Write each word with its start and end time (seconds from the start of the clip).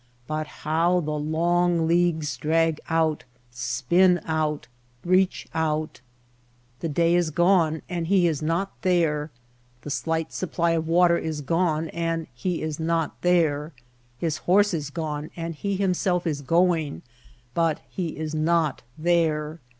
But 0.25 0.47
how 0.65 0.99
the 0.99 1.11
long 1.19 1.87
leagues 1.87 2.35
drag 2.35 2.81
out, 2.89 3.23
spin 3.51 4.19
out, 4.25 4.67
reach 5.05 5.45
out! 5.53 6.01
The 6.79 6.89
day 6.89 7.13
is 7.13 7.29
gone 7.29 7.83
and 7.87 8.07
he 8.07 8.27
is 8.27 8.41
not 8.41 8.71
there, 8.81 9.29
the 9.83 9.91
slight 9.91 10.33
supply 10.33 10.71
of 10.71 10.87
water 10.87 11.19
is 11.19 11.41
gone 11.41 11.89
and 11.89 12.25
he 12.33 12.63
is 12.63 12.79
not 12.79 13.21
there, 13.21 13.73
his 14.17 14.37
horse 14.49 14.73
is 14.73 14.89
gone 14.89 15.29
and 15.35 15.53
he 15.53 15.75
himself 15.75 16.25
is 16.25 16.41
going, 16.41 17.03
but 17.53 17.79
he 17.87 18.17
is 18.17 18.33
not 18.33 18.81
there. 18.97 19.59